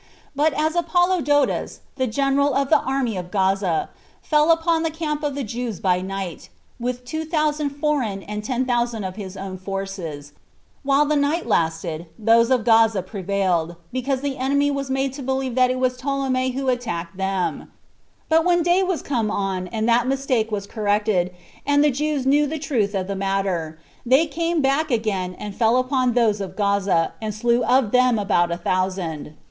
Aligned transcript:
But 0.35 0.53
as 0.53 0.73
Apollodotus, 0.73 1.81
the 1.95 2.07
general 2.07 2.55
of 2.55 2.71
the 2.71 2.79
army 2.79 3.17
of 3.17 3.29
Gaza, 3.29 3.91
fell 4.23 4.49
upon 4.49 4.81
the 4.81 4.89
camp 4.89 5.21
of 5.21 5.35
the 5.35 5.43
Jews 5.43 5.79
by 5.79 6.01
night, 6.01 6.49
with 6.79 7.05
two 7.05 7.23
thousand 7.23 7.69
foreign 7.69 8.23
and 8.23 8.43
ten 8.43 8.65
thousand 8.65 9.03
of 9.03 9.15
his 9.15 9.37
own 9.37 9.59
forces, 9.59 10.33
while 10.81 11.05
the 11.05 11.15
night 11.15 11.45
lasted, 11.45 12.07
those 12.17 12.49
of 12.49 12.65
Gaza 12.65 13.03
prevailed, 13.03 13.75
because 13.91 14.21
the 14.21 14.39
enemy 14.39 14.71
was 14.71 14.89
made 14.89 15.13
to 15.13 15.21
believe 15.21 15.53
that 15.53 15.69
it 15.69 15.77
was 15.77 15.97
Ptolemy 15.97 16.49
who 16.53 16.67
attacked 16.67 17.17
them; 17.17 17.71
but 18.27 18.43
when 18.43 18.63
day 18.63 18.81
was 18.81 19.03
come 19.03 19.29
on, 19.29 19.67
and 19.67 19.87
that 19.87 20.07
mistake 20.07 20.51
was 20.51 20.65
corrected, 20.65 21.31
and 21.63 21.83
the 21.83 21.91
Jews 21.91 22.25
knew 22.25 22.47
the 22.47 22.57
truth 22.57 22.95
of 22.95 23.05
the 23.05 23.15
matter, 23.15 23.77
they 24.03 24.25
came 24.25 24.63
back 24.63 24.89
again, 24.89 25.35
and 25.37 25.53
fell 25.55 25.77
upon 25.77 26.13
those 26.13 26.41
of 26.41 26.55
Gaza, 26.55 27.13
and 27.21 27.35
slew 27.35 27.63
of 27.65 27.91
them 27.91 28.17
about 28.17 28.51
a 28.51 28.57
thousand. 28.57 29.35